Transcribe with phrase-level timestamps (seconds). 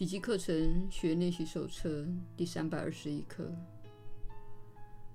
[0.00, 3.54] 奇迹课程学练习手册第三百二十一课：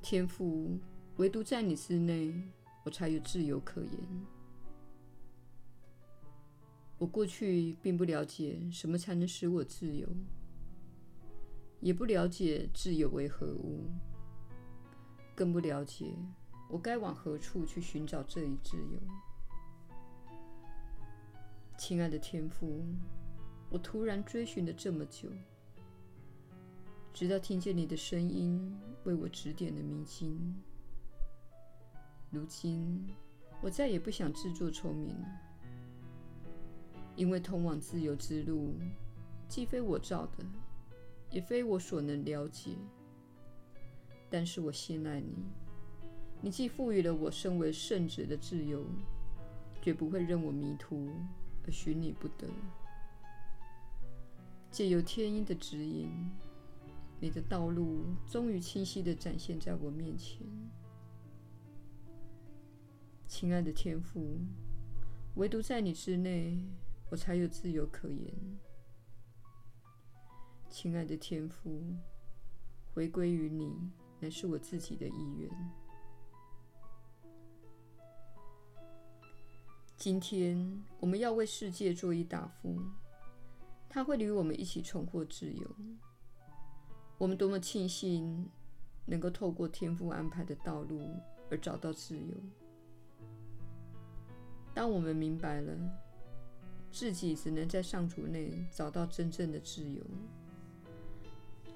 [0.00, 0.78] 天赋，
[1.16, 2.32] 唯独在你之内，
[2.84, 3.92] 我才有自由可言。
[6.96, 10.08] 我过去并不了解什么才能使我自由，
[11.80, 13.90] 也不了解自由为何物，
[15.34, 16.14] 更不了解
[16.70, 19.00] 我该往何处去寻找这一自由。
[21.76, 22.84] 亲爱的天赋，
[23.70, 25.28] 我突然追寻了这么久，
[27.12, 30.56] 直到听见你的声音为我指点了迷津。
[32.30, 33.06] 如今，
[33.60, 35.28] 我再也不想自作聪明了，
[37.14, 38.74] 因为通往自由之路
[39.48, 40.44] 既非我造的，
[41.30, 42.70] 也非我所能了解。
[44.30, 45.34] 但是我信赖你，
[46.40, 48.86] 你既赋予了我身为圣子的自由，
[49.82, 51.06] 绝不会任我迷途
[51.66, 51.70] 而。
[51.70, 52.48] 寻你不得，
[54.70, 56.10] 借由天音的指引，
[57.20, 60.46] 你的道路终于清晰地展现在我面前。
[63.26, 64.38] 亲爱的天父，
[65.34, 66.64] 唯独在你之内，
[67.10, 68.32] 我才有自由可言。
[70.70, 71.96] 亲爱的天父，
[72.92, 75.50] 回归于你，乃是我自己的意愿。
[79.96, 82.78] 今天我们要为世界做一答复，
[83.88, 85.76] 他会与我们一起重获自由。
[87.16, 88.48] 我们多么庆幸
[89.06, 91.00] 能够透过天父安排的道路
[91.50, 92.34] 而找到自由。
[94.74, 95.76] 当我们明白了
[96.92, 100.04] 自己只能在上主内找到真正的自由，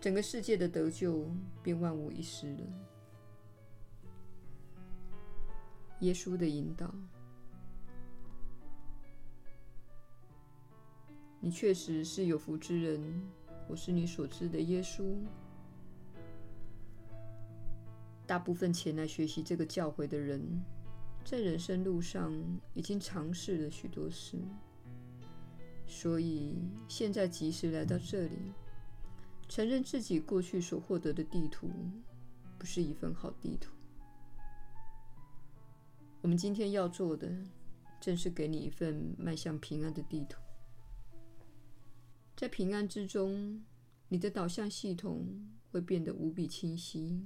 [0.00, 1.26] 整个世界的得救
[1.62, 2.60] 便万无一失了。
[6.00, 6.92] 耶稣的引导。
[11.44, 13.02] 你确实是有福之人，
[13.68, 15.02] 我是你所知的耶稣。
[18.24, 20.40] 大部分前来学习这个教诲的人，
[21.24, 22.32] 在人生路上
[22.74, 24.38] 已经尝试了许多事，
[25.84, 26.54] 所以
[26.86, 28.38] 现在及时来到这里，
[29.48, 31.68] 承认自己过去所获得的地图
[32.56, 33.72] 不是一份好地图。
[36.20, 37.28] 我们今天要做的，
[38.00, 40.40] 正是给你一份迈向平安的地图。
[42.42, 43.62] 在平安之中，
[44.08, 47.22] 你的导向系统会变得无比清晰。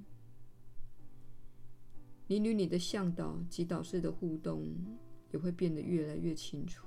[2.26, 4.76] 你与你的向导及导师的互动
[5.32, 6.86] 也会变得越来越清楚。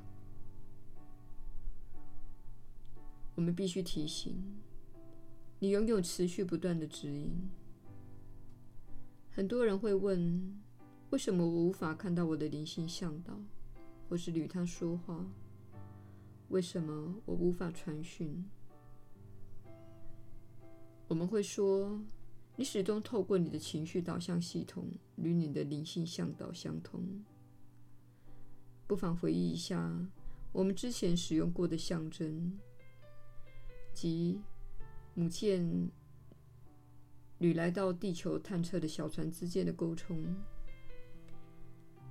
[3.33, 4.39] 我们必须提醒
[5.57, 7.49] 你，拥有持续不断的指引。
[9.31, 10.61] 很多人会问：
[11.09, 13.41] 为什么我无法看到我的灵性向导，
[14.07, 15.25] 或是与他说话？
[16.49, 18.43] 为什么我无法传讯？
[21.07, 22.01] 我们会说，
[22.55, 27.23] 你始终透过你的情绪导向系统与你的灵性向导相通。
[28.87, 29.95] 不妨回忆一下
[30.51, 32.59] 我们之前使用过的象征，
[33.93, 34.41] 即
[35.13, 35.89] 母舰
[37.37, 40.35] 与来到地球探测的小船之间的沟通。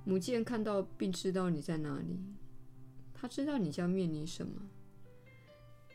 [0.05, 2.17] 母舰看到并知道你在哪里。
[3.21, 4.61] 他知道你将面临什么，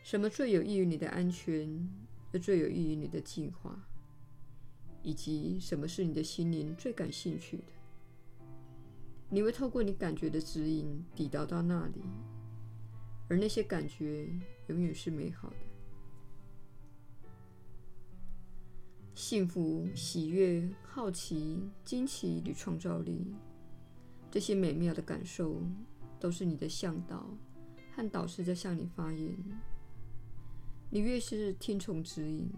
[0.03, 1.89] 什么最有益于你的安全，
[2.33, 3.83] 又最有益于你的进化，
[5.01, 7.63] 以及什么是你的心灵最感兴趣的。
[9.27, 12.03] 你会透过你感觉的指引抵达到那里，
[13.27, 14.29] 而那些感觉
[14.67, 15.55] 永远是美好的。
[19.15, 23.33] 幸福、喜悦、好奇、惊奇与创造力，
[24.29, 25.59] 这些美妙的感受。
[26.25, 27.37] 都是你的向导
[27.93, 29.37] 和导师在向你发言。
[30.89, 32.49] 你越是听从指引，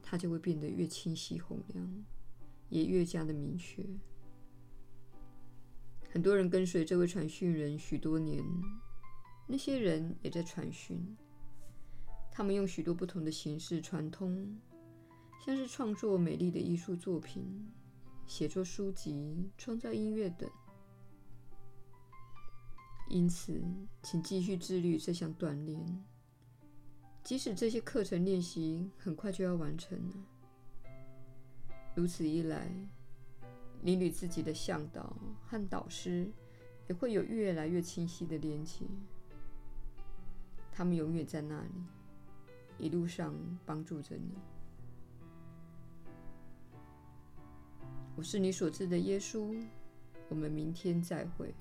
[0.00, 2.04] 它就会变得越清晰洪亮，
[2.68, 3.84] 也越加的明确。
[6.08, 8.40] 很多人跟随这位传讯人许多年，
[9.48, 11.16] 那些人也在传讯。
[12.30, 14.56] 他们用许多不同的形式传通，
[15.44, 17.66] 像是创作美丽的艺术作品、
[18.28, 20.48] 写作书籍、创造音乐等。
[23.08, 23.62] 因此，
[24.02, 26.04] 请继续自律这项锻炼。
[27.22, 30.14] 即使这些课程练习很快就要完成了，
[31.94, 32.70] 如此一来，
[33.80, 36.30] 你与自己的向导和导师
[36.88, 38.84] 也会有越来越清晰的连接。
[40.72, 41.70] 他们永远在那里，
[42.78, 44.34] 一路上帮助着你。
[48.16, 49.56] 我是你所知的耶稣。
[50.28, 51.54] 我们明天再会。